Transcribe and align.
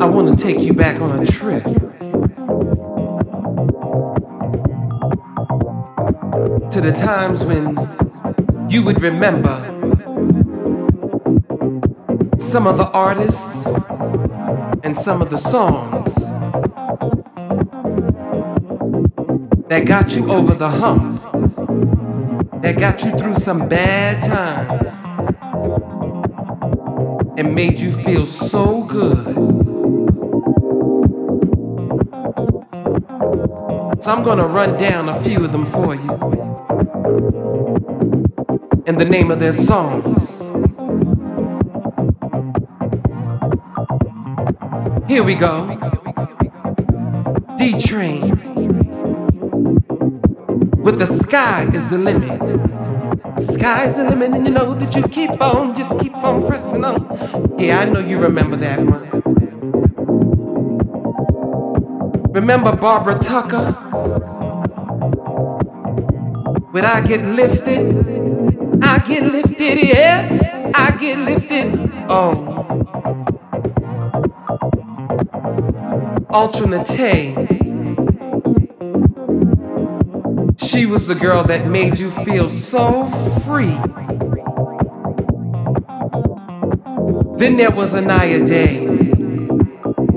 I 0.00 0.06
want 0.06 0.38
to 0.38 0.42
take 0.42 0.60
you 0.60 0.72
back 0.72 1.00
on 1.00 1.20
a 1.20 1.26
trip. 1.26 1.64
To 6.70 6.80
the 6.80 6.92
times 6.92 7.44
when 7.44 7.76
you 8.70 8.82
would 8.84 9.02
remember 9.02 9.66
some 12.38 12.66
of 12.66 12.78
the 12.78 12.88
artists 12.92 13.66
and 14.82 14.96
some 14.96 15.20
of 15.20 15.28
the 15.28 15.36
songs 15.36 16.14
that 19.68 19.84
got 19.84 20.16
you 20.16 20.30
over 20.30 20.54
the 20.54 20.70
hump, 20.70 21.09
that 22.62 22.78
got 22.78 23.02
you 23.02 23.10
through 23.12 23.34
some 23.34 23.68
bad 23.68 24.22
times, 24.22 25.04
and 27.38 27.54
made 27.54 27.80
you 27.80 27.90
feel 27.90 28.26
so 28.26 28.82
good. 28.84 29.34
So 34.02 34.12
I'm 34.12 34.22
gonna 34.22 34.46
run 34.46 34.76
down 34.76 35.08
a 35.08 35.20
few 35.20 35.44
of 35.44 35.52
them 35.52 35.66
for 35.66 35.94
you 35.94 36.10
in 38.86 38.96
the 38.96 39.04
name 39.04 39.30
of 39.30 39.38
their 39.38 39.52
songs. 39.52 40.50
Here 45.08 45.22
we 45.22 45.34
go. 45.34 45.66
D 47.56 47.78
Train. 47.78 48.49
With 50.90 50.98
the 50.98 51.06
sky 51.06 51.70
is 51.72 51.86
the 51.88 51.98
limit. 51.98 52.36
Sky's 53.40 53.94
the 53.94 54.02
limit, 54.10 54.32
and 54.32 54.44
you 54.44 54.52
know 54.52 54.74
that 54.74 54.96
you 54.96 55.06
keep 55.06 55.40
on, 55.40 55.72
just 55.76 55.96
keep 56.00 56.16
on 56.16 56.44
pressing 56.44 56.84
on. 56.84 57.54
Yeah, 57.60 57.78
I 57.78 57.84
know 57.84 58.00
you 58.00 58.18
remember 58.18 58.56
that 58.56 58.80
one. 58.80 59.08
Remember 62.32 62.74
Barbara 62.74 63.20
Tucker? 63.20 63.70
When 66.72 66.84
I 66.84 67.02
get 67.02 67.24
lifted, 67.24 68.82
I 68.82 68.98
get 68.98 69.22
lifted, 69.32 69.78
yes, 69.78 70.72
I 70.74 70.90
get 70.96 71.18
lifted. 71.18 71.88
Oh. 72.08 72.48
Alternate. 76.30 77.59
She 80.80 80.86
was 80.86 81.06
the 81.06 81.14
girl 81.14 81.42
that 81.44 81.66
made 81.66 81.98
you 81.98 82.10
feel 82.10 82.48
so 82.48 83.04
free. 83.44 83.76
Then 87.36 87.58
there 87.58 87.70
was 87.70 87.92
Inaya 87.92 88.46
Day. 88.46 88.86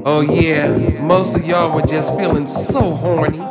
Oh, 0.05 0.21
yeah, 0.21 1.01
most 1.01 1.35
of 1.35 1.45
y'all 1.45 1.75
were 1.75 1.81
just 1.81 2.15
feeling 2.15 2.47
so 2.47 2.91
horny. 2.91 3.41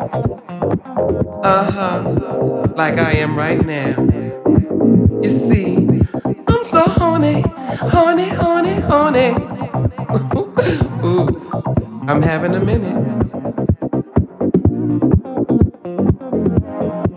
Uh 1.45 1.71
huh, 1.71 2.73
like 2.77 2.97
I 2.97 3.13
am 3.19 3.37
right 3.37 3.63
now. 3.63 3.91
You 5.23 5.29
see, 5.29 5.87
I'm 6.49 6.65
so 6.65 6.81
horny, 6.81 7.43
horny, 7.93 8.31
horny, 8.31 8.81
horny. 8.81 9.33
Ooh, 11.05 11.29
I'm 12.09 12.23
having 12.23 12.55
a 12.55 12.61
minute. 12.65 13.42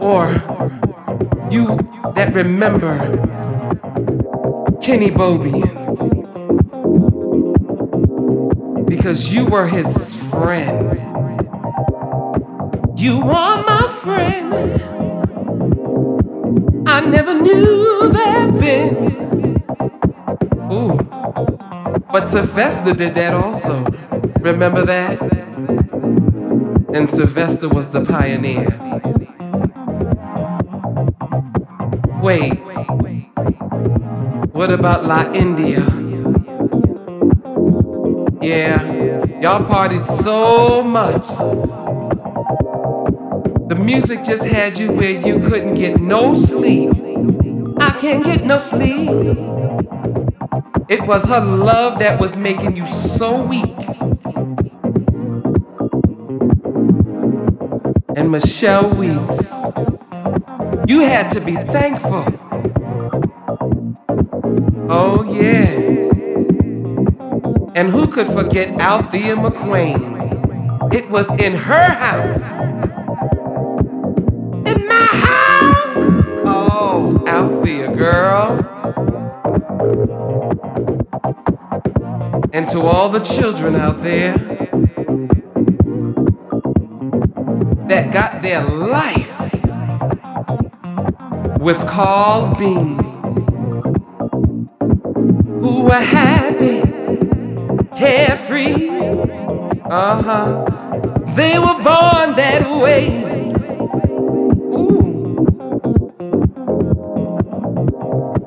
Or 0.05 0.33
you 1.49 1.79
that 2.13 2.31
remember 2.35 2.99
Kenny 4.79 5.09
Bobien 5.09 5.65
because 8.85 9.33
you 9.33 9.47
were 9.47 9.65
his 9.65 10.13
friend. 10.29 10.99
You 12.95 13.19
are 13.21 13.63
my 13.63 13.87
friend. 14.03 14.53
I 16.87 16.99
never 17.03 17.33
knew 17.33 18.09
that 18.11 18.59
been. 18.59 19.63
Ooh, 20.71 20.97
but 22.11 22.29
Sylvester 22.29 22.93
did 22.93 23.15
that 23.15 23.33
also. 23.33 23.83
Remember 24.39 24.85
that? 24.85 25.19
And 26.93 27.09
Sylvester 27.09 27.69
was 27.69 27.89
the 27.89 28.05
pioneer. 28.05 28.84
Wait, 32.25 32.55
what 34.51 34.71
about 34.71 35.05
La 35.05 35.31
India? 35.31 35.81
Yeah, 38.41 38.81
y'all 39.39 39.63
partied 39.63 40.03
so 40.23 40.81
much. 40.81 41.27
The 43.69 43.75
music 43.75 44.23
just 44.23 44.43
had 44.43 44.79
you 44.79 44.91
where 44.91 45.11
you 45.11 45.39
couldn't 45.39 45.75
get 45.75 46.01
no 46.01 46.33
sleep. 46.33 46.89
I 47.77 47.91
can't 48.01 48.25
get 48.25 48.43
no 48.43 48.57
sleep. 48.57 49.37
It 50.89 51.05
was 51.05 51.25
her 51.25 51.45
love 51.45 51.99
that 51.99 52.19
was 52.19 52.35
making 52.35 52.75
you 52.75 52.87
so 52.87 53.43
weak. 53.43 53.77
And 58.17 58.31
Michelle 58.31 58.89
Weeks. 58.95 59.94
You 60.87 60.99
had 60.99 61.29
to 61.31 61.41
be 61.41 61.55
thankful. 61.55 62.23
Oh, 64.87 65.23
yeah. 65.27 65.71
And 67.73 67.89
who 67.89 68.07
could 68.07 68.27
forget 68.27 68.79
Althea 68.79 69.35
McQueen? 69.35 70.93
It 70.93 71.09
was 71.09 71.29
in 71.41 71.55
her 71.55 71.87
house. 71.89 72.43
In 74.67 74.87
my 74.87 75.07
house! 75.25 76.23
Oh, 76.45 77.23
Althea, 77.27 77.91
girl. 77.95 78.59
And 82.53 82.69
to 82.69 82.81
all 82.81 83.09
the 83.09 83.21
children 83.21 83.75
out 83.75 84.03
there 84.03 84.37
that 87.87 88.13
got 88.13 88.43
their 88.43 88.63
life 88.63 89.34
with 91.65 91.87
Carl 91.87 92.53
Bean, 92.59 92.99
who 95.63 95.85
were 95.85 95.93
happy, 95.93 96.81
carefree. 97.97 98.87
Uh 99.85 100.21
huh. 100.21 100.65
They 101.35 101.57
were 101.57 101.79
born 101.81 102.35
that 102.35 102.69
way. 102.79 103.23
Ooh. 104.77 105.01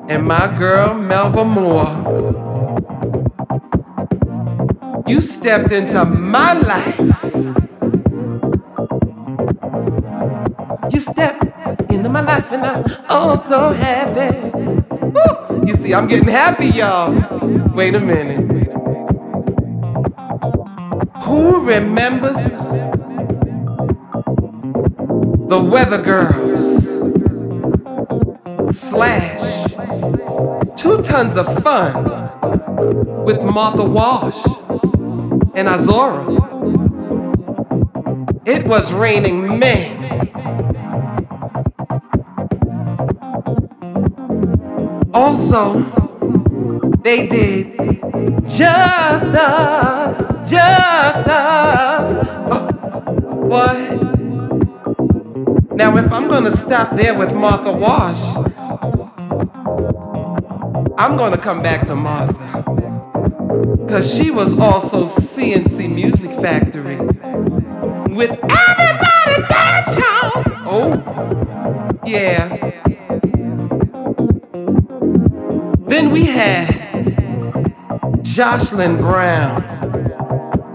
And 0.07 0.25
my 0.25 0.47
girl 0.57 0.93
Melba 0.93 1.43
Moore, 1.43 1.91
you 5.07 5.19
stepped 5.19 5.73
into 5.73 6.05
my 6.05 6.53
life. 6.53 6.97
You 10.93 11.01
stepped 11.01 11.48
into 11.91 12.09
my 12.09 12.21
life 12.21 12.51
and 12.51 12.65
I'm 12.65 12.83
oh 13.09 13.39
so 13.41 13.69
happy. 13.71 14.49
Woo! 15.13 15.65
You 15.65 15.75
see, 15.75 15.93
I'm 15.93 16.07
getting 16.07 16.29
happy, 16.29 16.67
y'all. 16.67 17.13
Wait 17.73 17.95
a 17.95 17.99
minute. 17.99 18.59
Who 21.23 21.65
remembers 21.65 22.35
the 25.47 25.59
Weather 25.59 26.01
Girls? 26.01 26.87
Slash. 28.75 29.73
Two 30.75 31.01
tons 31.01 31.35
of 31.35 31.63
fun 31.63 32.03
with 33.25 33.41
Martha 33.41 33.83
Wash 33.83 34.45
and 35.55 35.67
Izora. 35.67 36.47
It 38.45 38.65
was 38.65 38.93
raining 38.93 39.59
men. 39.59 39.98
Also, 45.13 45.81
they 47.01 47.25
did 47.25 47.75
just 48.47 49.35
us, 49.35 50.49
just 50.49 51.27
us. 51.27 52.27
Oh, 52.51 52.67
what? 53.47 53.77
Now, 55.75 55.97
if 55.97 56.11
I'm 56.11 56.27
gonna 56.27 56.55
stop 56.55 56.95
there 56.95 57.17
with 57.17 57.33
Martha 57.33 57.71
Wash, 57.71 58.21
I'm 60.99 61.15
gonna 61.17 61.37
come 61.37 61.63
back 61.63 61.87
to 61.87 61.95
Martha. 61.95 62.63
Cause 63.87 64.13
she 64.15 64.29
was 64.29 64.59
also 64.59 65.07
C+C 65.07 65.87
Music 65.87 66.31
Factory 66.33 66.97
with 66.97 68.37
everybody 68.43 69.41
dance, 69.47 69.97
y'all. 69.97 70.43
Oh, 70.67 71.99
yeah. 72.05 72.79
Then 75.89 76.11
we 76.11 76.25
had 76.25 76.67
Jocelyn 78.21 78.97
Brown. 78.97 79.63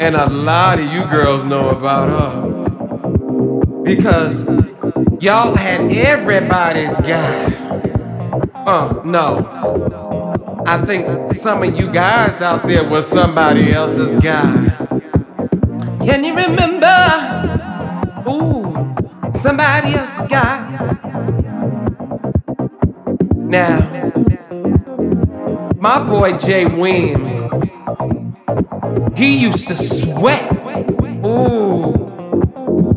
And 0.01 0.17
a 0.17 0.27
lot 0.29 0.81
of 0.81 0.93
you 0.93 1.05
girls 1.05 1.45
know 1.45 1.69
about 1.71 2.09
her. 2.09 3.83
Because 3.85 4.45
y'all 5.21 5.55
had 5.55 5.93
everybody's 5.93 6.95
guy. 7.07 7.53
Oh, 8.67 9.03
no. 9.05 10.65
I 10.67 10.85
think 10.85 11.33
some 11.33 11.63
of 11.63 11.79
you 11.79 11.93
guys 11.93 12.43
out 12.43 12.67
there 12.67 12.83
was 12.83 13.07
somebody 13.07 13.73
else's 13.73 14.17
guy. 14.17 14.71
Can 16.05 16.25
you 16.25 16.35
remember? 16.35 16.91
Ooh, 18.29 18.75
somebody 19.33 19.95
else's 19.95 20.27
guy. 20.27 20.97
Now, 23.37 24.04
my 25.85 26.03
boy 26.03 26.33
Jay 26.39 26.65
Williams, 26.65 27.35
he 29.15 29.37
used 29.37 29.69
to 29.69 29.77
sweat. 29.77 30.51
Ooh, 31.23 31.91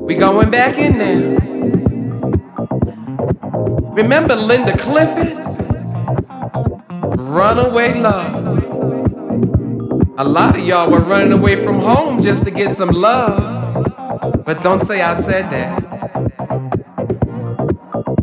we 0.07 0.15
going 0.15 0.49
back 0.49 0.77
in 0.77 0.97
there. 0.97 1.37
Remember 3.91 4.37
Linda 4.37 4.77
Clifford? 4.77 5.35
Runaway 7.19 7.93
love. 7.95 8.63
A 10.17 10.23
lot 10.23 10.57
of 10.57 10.65
y'all 10.65 10.89
were 10.89 11.01
running 11.01 11.33
away 11.33 11.61
from 11.61 11.81
home 11.81 12.21
just 12.21 12.45
to 12.45 12.51
get 12.51 12.77
some 12.77 12.91
love. 12.91 14.45
But 14.45 14.63
don't 14.63 14.85
say 14.85 15.01
I 15.01 15.19
said 15.19 15.49
that. 15.49 15.83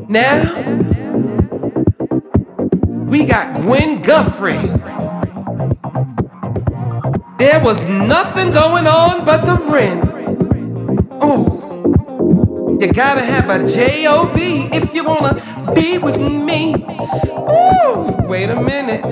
Now, 0.08 0.83
we 3.14 3.24
got 3.24 3.54
Gwen 3.60 4.02
Guthrie. 4.02 4.56
There 7.38 7.62
was 7.62 7.84
nothing 7.84 8.50
going 8.50 8.88
on 8.88 9.24
but 9.24 9.44
the 9.44 9.54
rent. 9.70 10.02
Oh, 11.20 12.76
you 12.80 12.92
gotta 12.92 13.20
have 13.20 13.48
a 13.50 13.64
J-O-B 13.68 14.68
if 14.72 14.92
you 14.92 15.04
wanna 15.04 15.72
be 15.76 15.96
with 15.96 16.18
me. 16.18 16.74
Ooh, 16.74 18.16
wait 18.26 18.50
a 18.50 18.60
minute. 18.60 19.04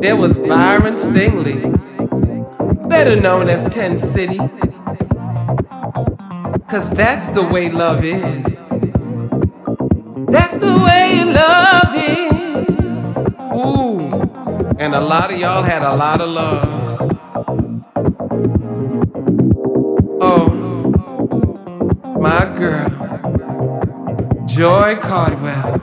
There 0.00 0.14
was 0.14 0.36
Byron 0.36 0.94
Stingley, 0.94 1.58
better 2.88 3.20
known 3.20 3.48
as 3.48 3.66
Ten 3.74 3.98
City. 3.98 4.38
Cause 6.70 6.92
that's 6.92 7.30
the 7.30 7.42
way 7.42 7.68
love 7.68 8.04
is. 8.04 8.67
That's 10.30 10.58
the 10.58 10.78
way 10.78 11.24
love 11.24 11.94
is. 11.94 13.06
Ooh, 13.56 14.00
and 14.78 14.94
a 14.94 15.00
lot 15.00 15.32
of 15.32 15.38
y'all 15.38 15.62
had 15.62 15.82
a 15.82 15.96
lot 15.96 16.20
of 16.20 16.28
loves. 16.28 17.00
Oh, 20.20 20.50
my 22.20 22.44
girl, 22.58 22.90
Joy 24.46 24.96
Cardwell. 24.96 25.80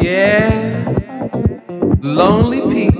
Yeah, 0.00 0.94
lonely 2.00 2.60
people. 2.72 2.91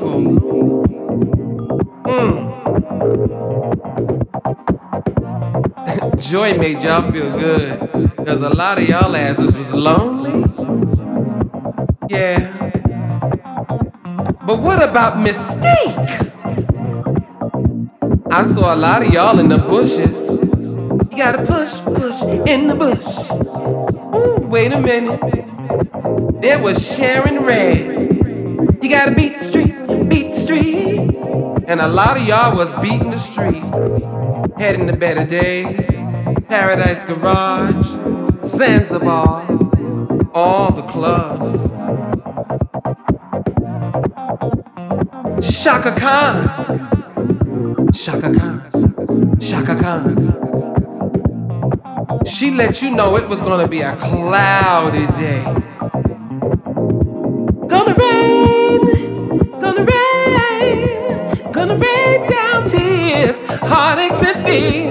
Joy 6.32 6.56
made 6.56 6.82
y'all 6.82 7.02
feel 7.12 7.30
good, 7.38 7.78
cause 8.26 8.40
a 8.40 8.48
lot 8.48 8.78
of 8.78 8.88
y'all 8.88 9.14
asses 9.14 9.54
was 9.54 9.70
lonely. 9.74 10.40
Yeah. 12.08 12.50
But 14.46 14.62
what 14.62 14.82
about 14.82 15.18
mistake? 15.18 15.94
I 18.30 18.44
saw 18.44 18.74
a 18.74 18.76
lot 18.76 19.02
of 19.02 19.12
y'all 19.12 19.40
in 19.40 19.50
the 19.50 19.58
bushes. 19.58 20.30
You 21.10 21.18
gotta 21.18 21.44
push, 21.44 21.78
push 21.80 22.22
in 22.48 22.66
the 22.66 22.76
bush. 22.76 23.30
Ooh, 24.16 24.40
wait 24.48 24.72
a 24.72 24.80
minute. 24.80 25.20
There 26.40 26.58
was 26.62 26.82
Sharon 26.96 27.44
Redd. 27.44 28.80
You 28.82 28.88
gotta 28.88 29.14
beat 29.14 29.38
the 29.38 29.44
street, 29.44 30.08
beat 30.08 30.30
the 30.32 30.40
street. 30.40 30.98
And 31.68 31.82
a 31.82 31.88
lot 31.88 32.16
of 32.16 32.26
y'all 32.26 32.56
was 32.56 32.72
beating 32.80 33.10
the 33.10 33.18
street. 33.18 33.62
Heading 34.58 34.86
to 34.86 34.96
better 34.96 35.26
days. 35.26 36.01
Paradise 36.52 37.02
Garage, 37.04 37.86
Zanzibar, 38.44 39.46
all 40.34 40.70
the 40.70 40.82
clubs. 40.82 41.70
Chaka 45.62 45.92
Khan. 45.92 46.36
Chaka 47.94 48.34
Khan. 48.34 48.60
Chaka 49.40 49.74
Khan. 49.80 50.04
She 52.26 52.50
let 52.50 52.82
you 52.82 52.90
know 52.90 53.16
it 53.16 53.26
was 53.30 53.40
gonna 53.40 53.66
be 53.66 53.80
a 53.80 53.96
cloudy 53.96 55.06
day. 55.18 55.42
Gonna 57.66 57.94
rain, 57.94 58.80
gonna 59.58 59.84
rain, 59.86 61.50
gonna 61.50 61.78
rain 61.78 62.26
down 62.28 62.68
tears, 62.68 63.40
heartaches 63.62 64.20
and 64.20 64.46
fears. 64.46 64.81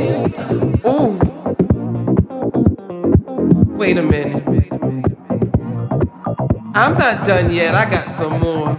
Wait 3.92 3.98
a 3.98 4.04
minute. 4.04 4.42
I'm 6.74 6.98
not 6.98 7.26
done 7.28 7.54
yet, 7.54 7.76
I 7.76 7.90
got 7.90 8.10
some 8.12 8.40
more. 8.40 8.70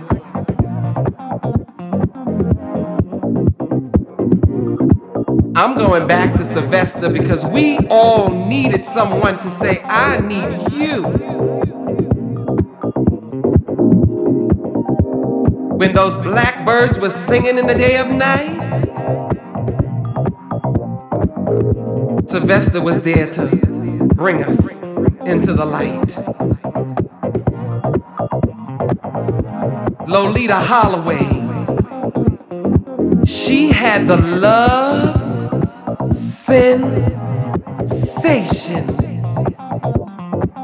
I'm 5.55 5.77
going 5.77 6.09
back 6.09 6.35
to 6.39 6.45
Sylvester 6.47 7.11
because 7.11 7.45
we 7.45 7.77
all 7.91 8.31
needed 8.31 8.87
someone 8.89 9.39
to 9.41 9.51
say, 9.51 9.83
I 9.85 10.19
need 10.23 10.73
you. 10.73 11.03
When 15.77 15.93
those 15.93 16.17
blackbirds 16.23 16.99
were 16.99 17.11
singing 17.11 17.59
in 17.59 17.67
the 17.67 17.75
day 17.75 17.99
of 17.99 18.09
night, 18.09 18.61
Sylvester 22.31 22.81
was 22.81 23.03
there 23.03 23.31
to 23.33 23.47
bring 24.15 24.43
us 24.43 24.82
into 25.27 25.55
the 25.55 25.65
light. 25.65 26.17
Loleatta 30.07 30.61
Holloway, 30.61 31.27
she 33.25 33.71
had 33.71 34.07
the 34.07 34.17
love 34.17 35.17
sensation. 36.15 37.15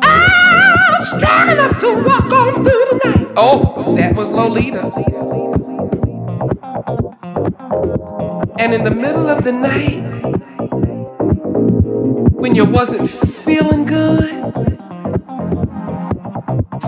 I'm 0.03 1.03
strong 1.03 1.51
enough 1.51 1.79
to 1.79 1.95
walk 2.03 2.33
on 2.33 2.65
through 2.65 2.85
the 2.91 3.01
night. 3.05 3.29
Oh, 3.37 3.95
that 3.97 4.15
was 4.17 4.31
Lolita. 4.31 4.93
And 8.59 8.75
in 8.75 8.83
the 8.83 8.91
middle 8.91 9.31
of 9.31 9.45
the 9.45 9.53
night, 9.53 10.03
when 12.33 12.55
you 12.57 12.65
wasn't 12.65 13.09
feeling 13.09 13.85
good, 13.85 14.38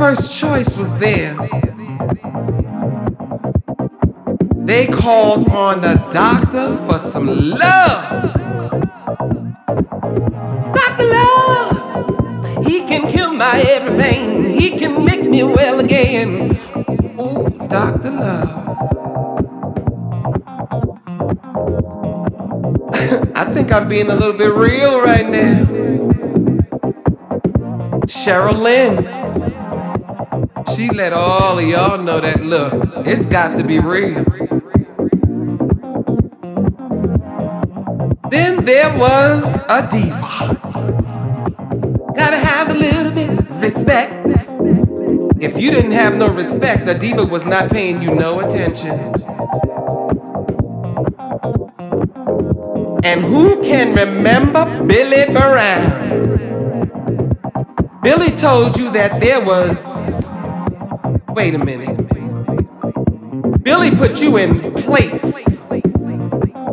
first 0.00 0.32
choice 0.32 0.78
was 0.78 0.98
there. 0.98 1.36
They 4.56 4.86
called 4.86 5.46
on 5.50 5.82
the 5.82 5.96
doctor 6.10 6.74
for 6.86 6.98
some 6.98 7.26
love. 7.26 8.32
Dr. 10.72 11.04
Love, 11.04 12.66
he 12.66 12.80
can 12.80 13.10
cure 13.10 13.30
my 13.30 13.62
every 13.68 13.94
pain. 14.02 14.48
He 14.48 14.78
can 14.78 15.04
make 15.04 15.22
me 15.22 15.42
well 15.42 15.80
again. 15.80 16.58
Ooh, 17.20 17.50
Dr. 17.68 18.10
Love. 18.10 18.48
I 23.36 23.52
think 23.52 23.70
I'm 23.70 23.86
being 23.86 24.08
a 24.08 24.14
little 24.14 24.32
bit 24.32 24.50
real 24.54 25.02
right 25.02 25.28
now. 25.28 25.66
Cheryl 28.06 28.58
Lynn. 28.58 29.19
Let 31.00 31.14
all 31.14 31.58
of 31.58 31.66
y'all 31.66 31.96
know 31.96 32.20
that 32.20 32.42
look, 32.42 32.74
it's 33.06 33.24
got 33.24 33.56
to 33.56 33.64
be 33.64 33.78
real. 33.78 34.22
Then 38.28 38.62
there 38.66 38.94
was 38.98 39.42
a 39.70 39.88
diva. 39.90 40.60
Gotta 42.14 42.36
have 42.36 42.68
a 42.68 42.74
little 42.74 43.10
bit 43.12 43.30
respect. 43.62 44.12
If 45.42 45.58
you 45.58 45.70
didn't 45.70 45.92
have 45.92 46.16
no 46.16 46.28
respect, 46.28 46.84
the 46.84 46.94
diva 46.94 47.24
was 47.24 47.46
not 47.46 47.70
paying 47.70 48.02
you 48.02 48.14
no 48.14 48.40
attention. 48.40 48.92
And 53.02 53.22
who 53.22 53.62
can 53.62 53.94
remember 53.94 54.84
Billy 54.84 55.32
Brown? 55.32 56.10
Billy 58.02 58.32
told 58.32 58.76
you 58.76 58.90
that 58.92 59.18
there 59.18 59.42
was 59.42 59.89
wait 61.40 61.54
a 61.54 61.58
minute. 61.58 61.96
Billy 63.62 63.90
put 63.92 64.20
you 64.20 64.36
in 64.36 64.74
place. 64.74 65.24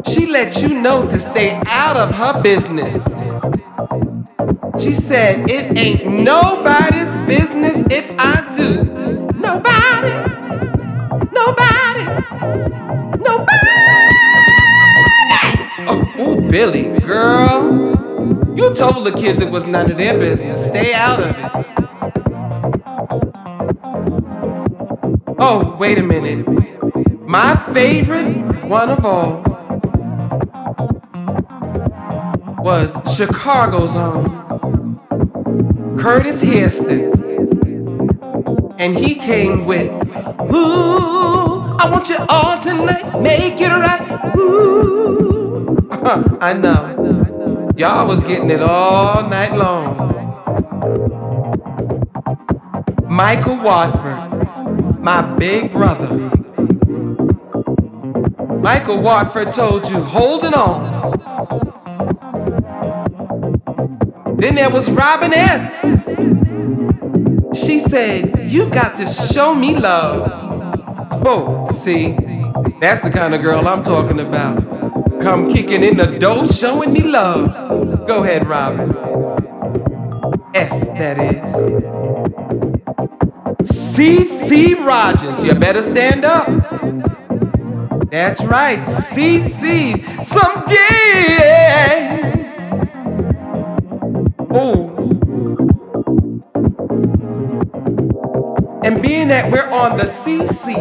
She 0.05 0.25
let 0.25 0.61
you 0.61 0.77
know 0.81 1.07
to 1.07 1.17
stay 1.19 1.61
out 1.67 1.95
of 1.95 2.13
her 2.13 2.41
business. 2.41 2.95
She 4.77 4.91
said, 4.91 5.49
It 5.49 5.77
ain't 5.77 6.05
nobody's 6.07 7.15
business 7.25 7.77
if 7.89 8.13
I 8.19 8.43
do. 8.57 8.83
Nobody, 9.39 10.11
nobody, 11.31 12.03
nobody. 13.23 13.67
Oh, 15.89 16.13
ooh, 16.19 16.49
Billy, 16.49 16.99
girl. 16.99 17.95
You 18.53 18.75
told 18.75 19.05
the 19.05 19.13
kids 19.13 19.39
it 19.39 19.49
was 19.49 19.65
none 19.65 19.89
of 19.91 19.97
their 19.97 20.19
business. 20.19 20.65
Stay 20.65 20.93
out 20.93 21.21
of 21.21 21.39
it. 21.39 21.76
Oh, 25.49 25.77
wait 25.79 25.97
a 25.97 26.03
minute. 26.03 26.45
My 27.25 27.55
favorite 27.55 28.65
one 28.65 28.89
of 28.89 29.05
all 29.05 29.41
was 32.59 32.97
Chicago's 33.15 33.95
own 33.95 34.99
Curtis 35.97 36.41
Hairston. 36.41 37.13
And 38.77 38.99
he 38.99 39.15
came 39.15 39.63
with, 39.63 39.89
Ooh, 40.53 41.77
I 41.77 41.89
want 41.89 42.09
you 42.09 42.17
all 42.27 42.59
tonight, 42.59 43.21
make 43.21 43.61
it 43.61 43.69
right. 43.69 44.35
Ooh. 44.35 45.77
I 46.41 46.51
know. 46.51 47.71
Y'all 47.77 48.05
was 48.05 48.21
getting 48.23 48.49
it 48.49 48.61
all 48.61 49.29
night 49.29 49.53
long. 49.53 50.07
Michael 53.07 53.55
Watford, 53.55 54.26
my 54.99 55.21
big 55.37 55.71
brother. 55.71 56.31
Michael 58.59 59.01
Watford 59.01 59.53
told 59.53 59.89
you, 59.89 60.01
holding 60.01 60.53
on. 60.53 60.97
Then 64.37 64.55
there 64.55 64.69
was 64.69 64.89
Robin 64.91 65.33
S. 65.33 65.81
She 67.65 67.79
said, 67.79 68.51
You've 68.51 68.71
got 68.71 68.97
to 68.97 69.07
show 69.07 69.55
me 69.55 69.75
love. 69.77 70.31
Oh, 71.25 71.69
see, 71.71 72.15
that's 72.79 73.01
the 73.01 73.09
kind 73.11 73.33
of 73.33 73.41
girl 73.41 73.67
I'm 73.67 73.83
talking 73.83 74.19
about. 74.19 75.21
Come 75.21 75.49
kicking 75.49 75.83
in 75.83 75.97
the 75.97 76.17
door, 76.19 76.45
showing 76.45 76.93
me 76.93 77.01
love. 77.01 78.07
Go 78.07 78.23
ahead, 78.23 78.47
Robin. 78.47 78.91
S, 80.53 80.89
that 80.89 81.17
is. 81.19 81.96
C.C. 83.97 84.75
Rogers, 84.75 85.43
you 85.43 85.55
better 85.55 85.81
stand 85.81 86.23
up. 86.23 86.45
That's 88.11 88.43
right, 88.43 88.85
C.C. 88.85 90.03
Someday. 90.21 90.77
Oh. 94.53 94.93
And 98.83 99.01
being 99.01 99.29
that 99.29 99.51
we're 99.51 99.67
on 99.67 99.97
the 99.97 100.03
CC, 100.03 100.75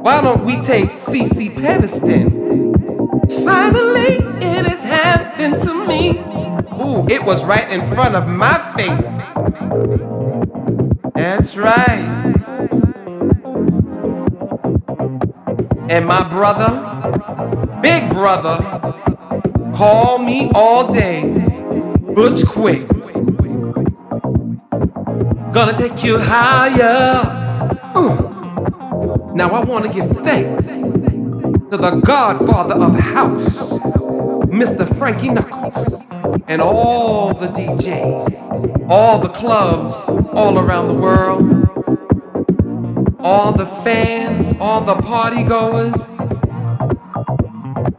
why 0.00 0.20
don't 0.20 0.44
we 0.44 0.60
take 0.60 0.90
CeCe 0.90 1.56
Peniston? 1.56 2.30
Finally, 3.44 4.18
it 4.46 4.64
has 4.66 4.78
happened 4.78 5.60
to 5.62 5.74
me. 5.88 6.20
Ooh, 6.80 7.04
it 7.08 7.24
was 7.24 7.44
right 7.44 7.68
in 7.68 7.84
front 7.92 8.14
of 8.14 8.28
my 8.28 8.58
face. 8.76 9.31
That's 11.22 11.56
right. 11.56 12.02
And 15.88 16.04
my 16.04 16.28
brother, 16.28 17.80
big 17.80 18.10
brother, 18.10 18.56
call 19.72 20.18
me 20.18 20.50
all 20.52 20.92
day. 20.92 21.22
Butch 22.16 22.44
Quick. 22.44 22.88
Gonna 25.52 25.76
take 25.76 26.02
you 26.02 26.18
higher. 26.18 27.20
Uh. 27.94 29.32
Now 29.32 29.50
I 29.50 29.62
wanna 29.62 29.92
give 29.92 30.10
thanks 30.24 30.66
to 30.66 31.76
the 31.76 32.02
godfather 32.04 32.74
of 32.74 32.98
house, 32.98 33.70
Mr. 34.50 34.92
Frankie 34.98 35.28
Knuckles, 35.28 36.02
and 36.48 36.60
all 36.60 37.32
the 37.32 37.46
DJs, 37.46 38.88
all 38.90 39.20
the 39.20 39.28
clubs 39.28 40.04
all 40.34 40.58
around 40.58 40.88
the 40.88 40.94
world, 40.94 41.42
all 43.20 43.52
the 43.52 43.66
fans, 43.66 44.54
all 44.58 44.80
the 44.80 44.94
party 45.02 45.42
goers, 45.42 45.94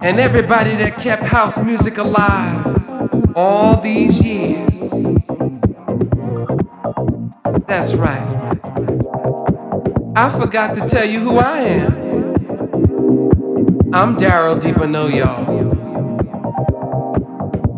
and 0.01 0.19
everybody 0.19 0.75
that 0.75 0.97
kept 0.97 1.23
house 1.23 1.61
music 1.61 1.97
alive 1.97 3.35
all 3.35 3.79
these 3.79 4.21
years. 4.21 4.79
That's 7.67 7.93
right. 7.93 8.59
I 10.15 10.29
forgot 10.39 10.75
to 10.75 10.87
tell 10.87 11.05
you 11.05 11.19
who 11.19 11.37
I 11.37 11.59
am. 11.59 12.03
I'm 13.93 14.17
Darryl 14.17 14.59
D'Bonneau, 14.59 15.07
y'all. 15.07 15.83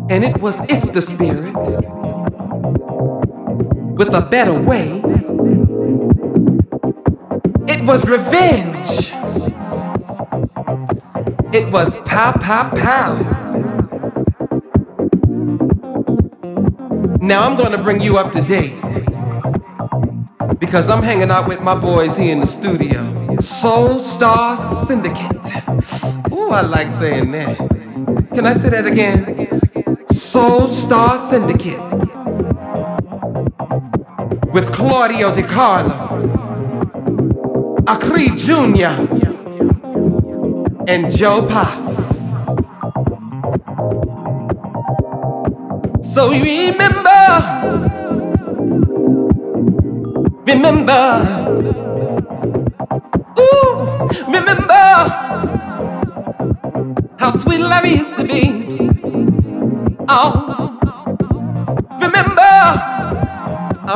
And 0.08 0.24
it 0.24 0.40
was 0.40 0.56
It's 0.68 0.88
the 0.88 1.02
Spirit 1.02 1.54
with 3.96 4.12
a 4.12 4.20
better 4.20 4.52
way. 4.52 5.00
It 7.66 7.86
was 7.86 8.06
revenge. 8.06 9.10
It 11.54 11.72
was 11.72 11.96
pow, 12.02 12.32
pow, 12.32 12.68
pow. 12.76 13.14
Now 17.22 17.40
I'm 17.42 17.56
gonna 17.56 17.82
bring 17.82 18.02
you 18.02 18.18
up 18.18 18.32
to 18.32 18.42
date 18.42 18.74
because 20.58 20.90
I'm 20.90 21.02
hanging 21.02 21.30
out 21.30 21.48
with 21.48 21.62
my 21.62 21.74
boys 21.74 22.18
here 22.18 22.32
in 22.32 22.40
the 22.40 22.46
studio. 22.46 23.38
Soul 23.40 23.98
Star 23.98 24.58
Syndicate. 24.58 25.46
Ooh, 26.32 26.50
I 26.50 26.60
like 26.60 26.90
saying 26.90 27.30
that. 27.30 27.56
Can 28.34 28.46
I 28.46 28.52
say 28.52 28.68
that 28.68 28.86
again? 28.86 29.48
Soul 30.12 30.68
Star 30.68 31.16
Syndicate. 31.16 32.05
With 34.56 34.72
Claudio 34.72 35.30
Di 35.34 35.42
Carlo, 35.42 36.24
Acri 37.86 38.30
Jr., 38.30 38.96
and 40.88 41.10
Joe 41.10 41.46
Pass. 41.46 42.32
So 46.00 46.30
remember, 46.30 47.20
remember, 50.46 51.02
ooh, 53.38 54.08
remember 54.26 54.86
how 57.18 57.30
sweet 57.36 57.60
love 57.60 57.84
used 57.84 58.16
to 58.16 58.24
be. 58.24 58.88
Oh, 60.08 60.45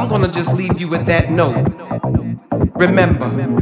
I'm 0.00 0.08
gonna 0.08 0.28
just 0.28 0.54
leave 0.54 0.80
you 0.80 0.88
with 0.88 1.04
that 1.06 1.30
note. 1.30 1.66
Remember. 2.74 3.59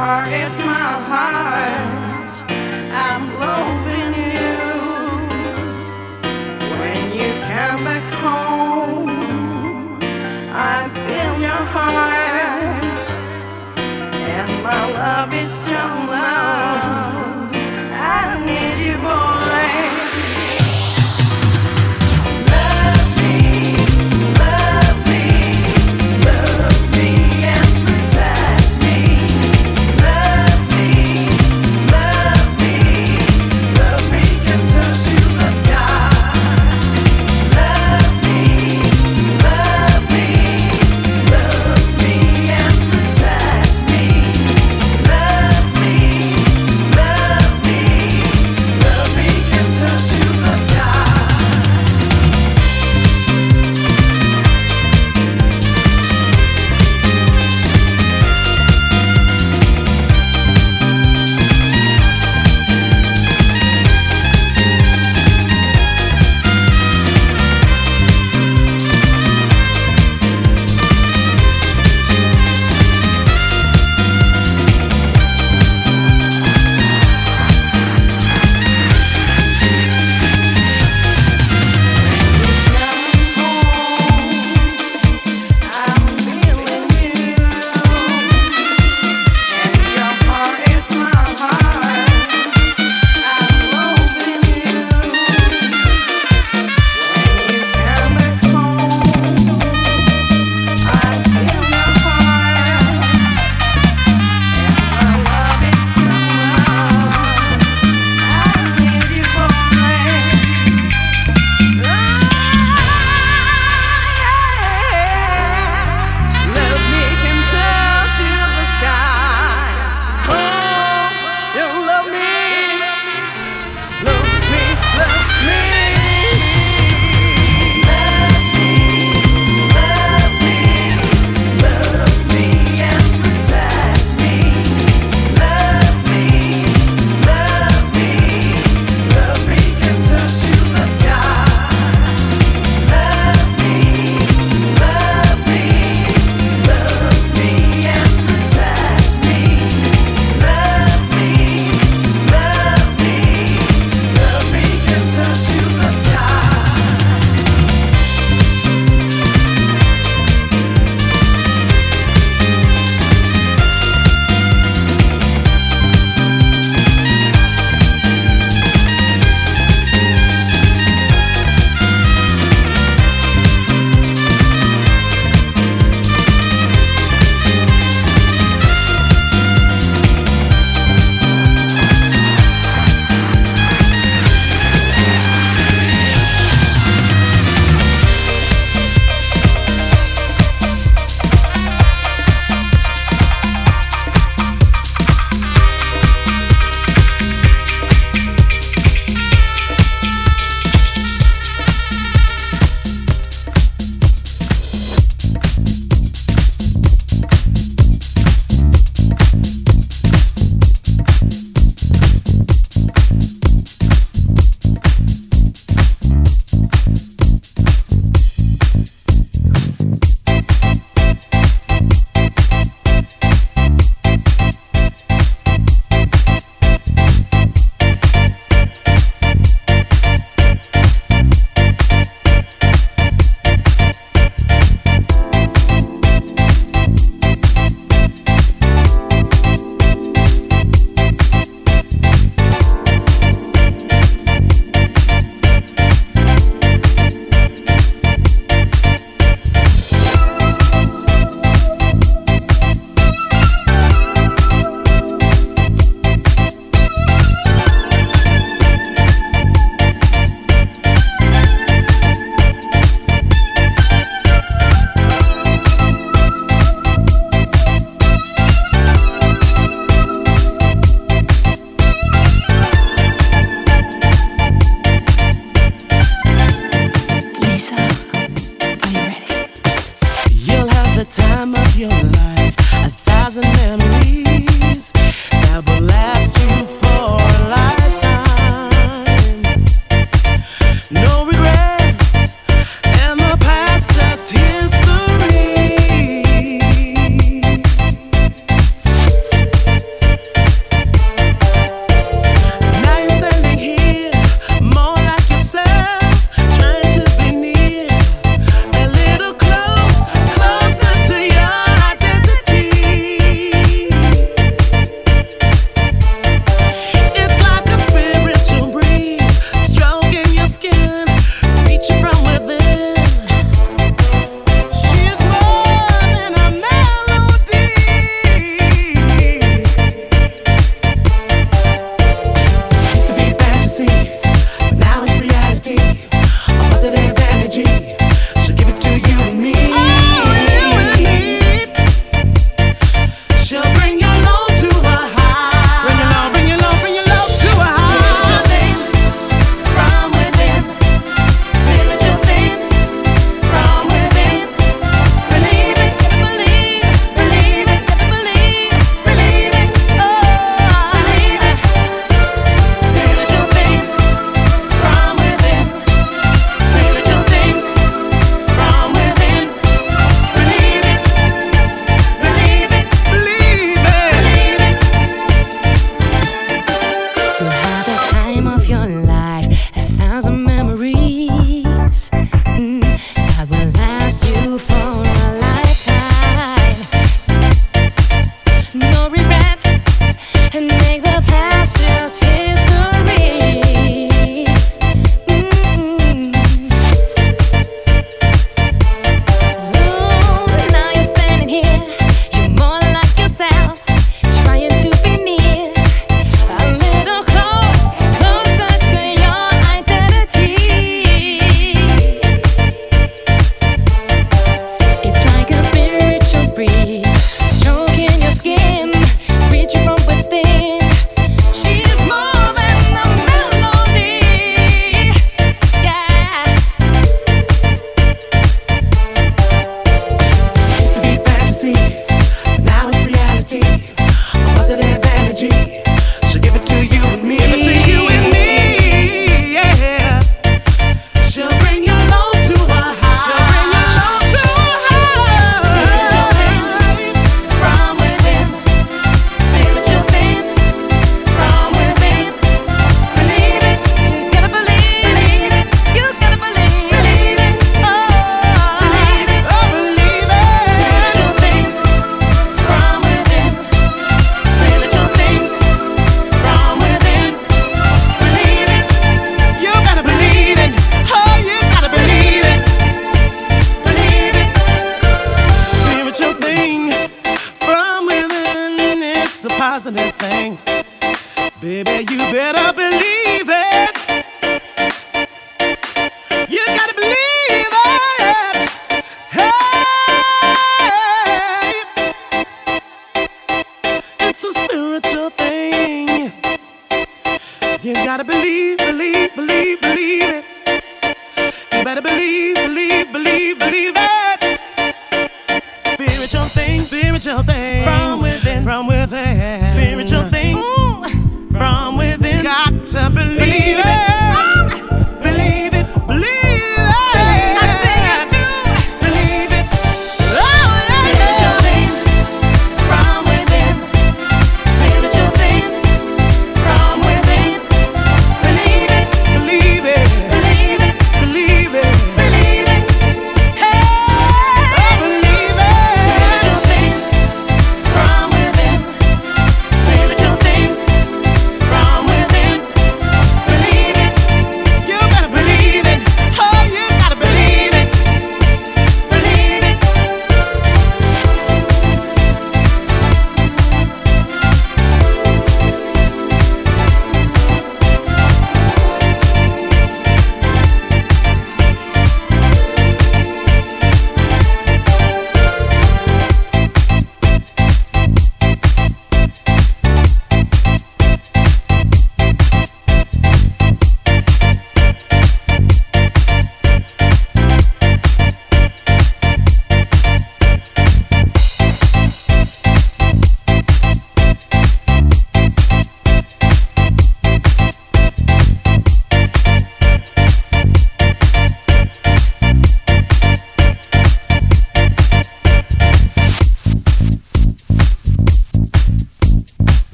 heart, 0.00 0.32
it's 0.32 0.58
my 0.64 0.88
heart. 1.10 2.69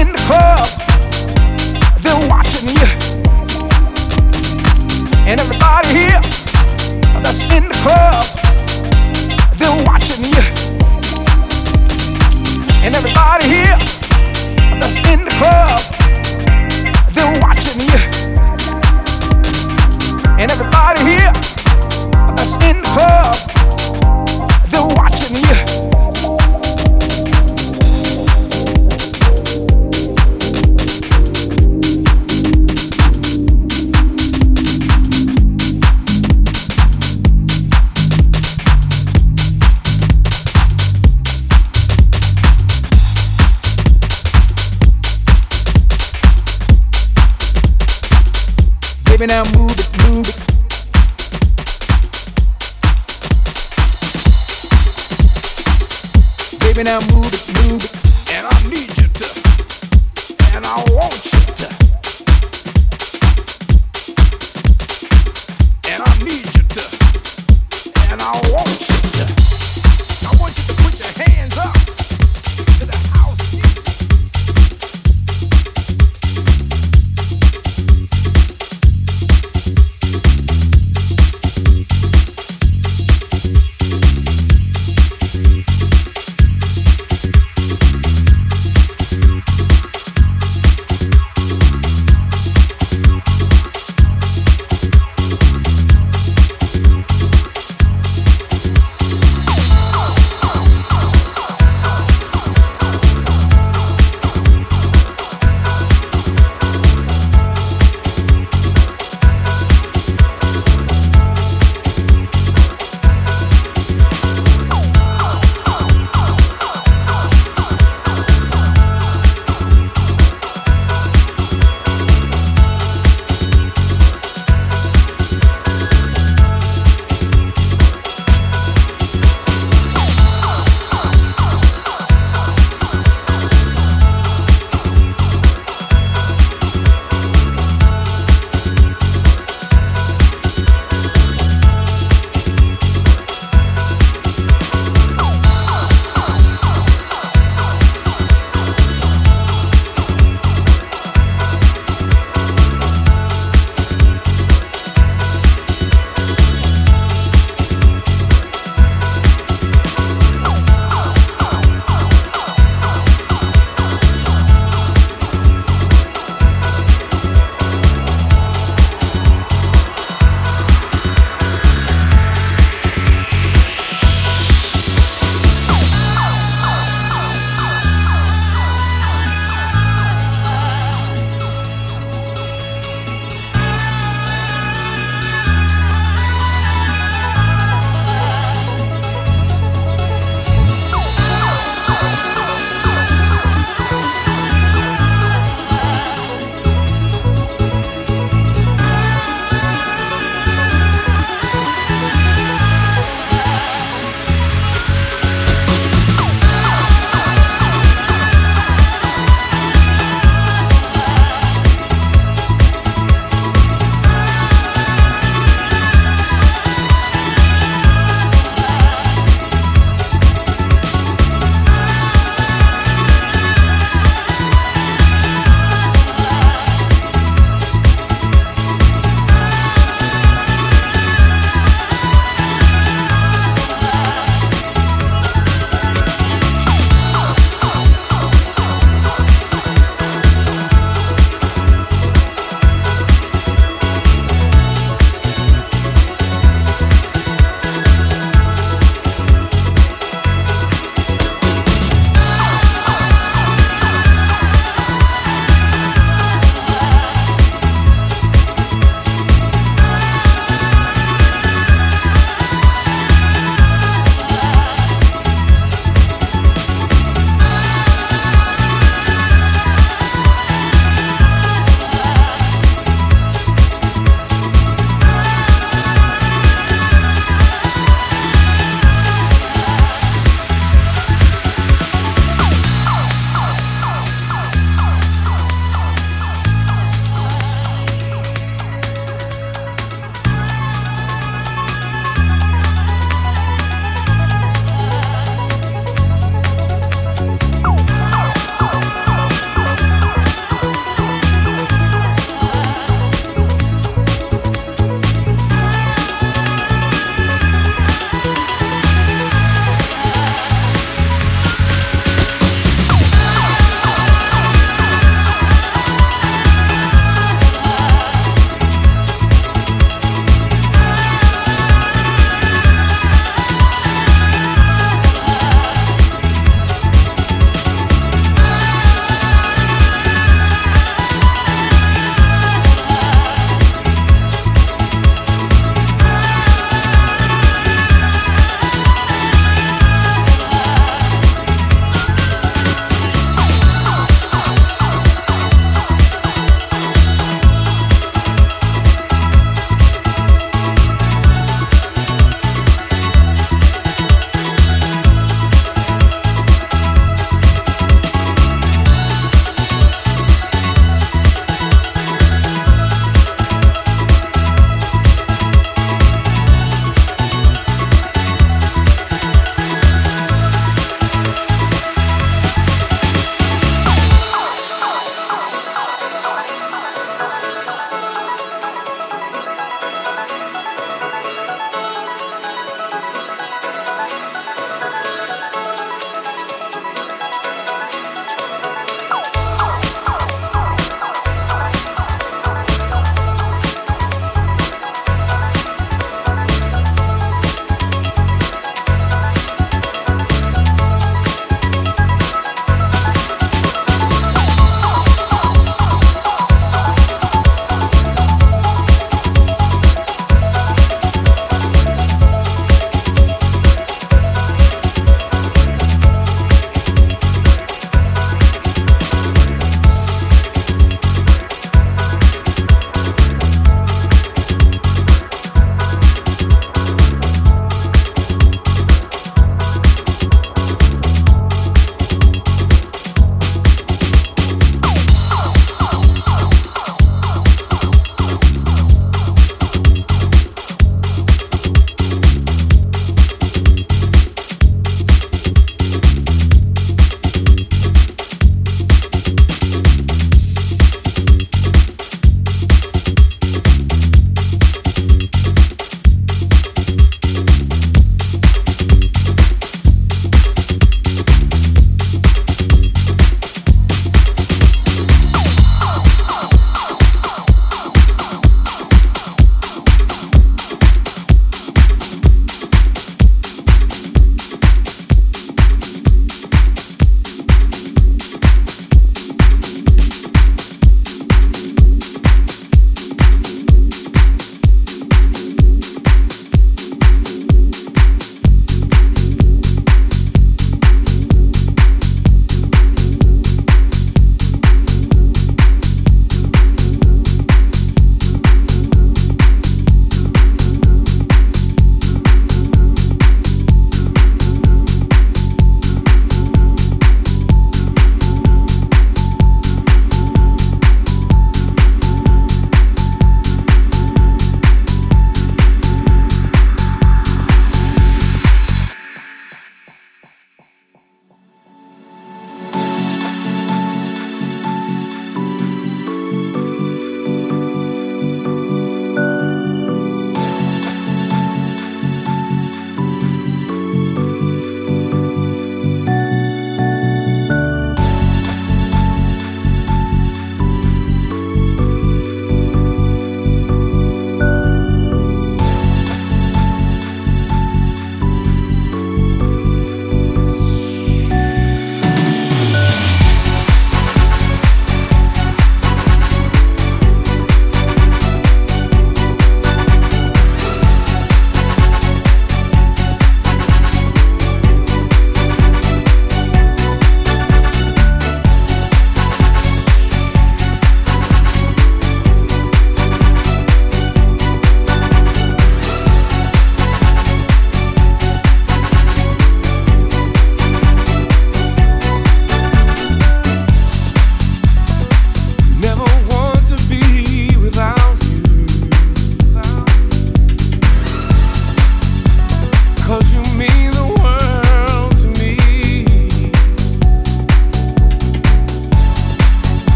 in 0.00 0.12
the 0.12 0.18
club, 0.26 0.66
they're 2.02 2.28
watching. 2.28 2.68
And 5.26 5.40
everybody 5.40 5.88
here 5.88 6.20
that's 7.22 7.42
in 7.42 7.68
the 7.68 7.74
club. 7.82 8.33